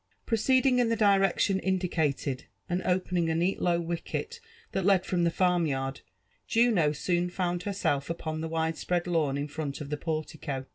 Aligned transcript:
Proceeding 0.25 0.79
in 0.79 0.89
the 0.89 0.95
direction 0.95 1.59
indicated, 1.59 2.45
and 2.67 2.81
opening 2.85 3.29
a 3.29 3.35
neat 3.35 3.61
low 3.61 3.79
wicket 3.79 4.39
that 4.71 4.83
led 4.83 5.05
from 5.05 5.25
the 5.25 5.29
farmyard, 5.29 6.01
Juno 6.47 6.91
soon 6.91 7.29
found 7.29 7.61
herself 7.61 8.09
upon 8.09 8.41
the 8.41 8.49
wide^ 8.49 8.77
spread 8.77 9.05
lawn 9.05 9.37
in 9.37 9.47
front 9.47 9.79
of 9.79 9.91
the 9.91 9.97
portico. 9.97 10.65